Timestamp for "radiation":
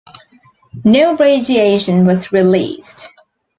1.15-2.07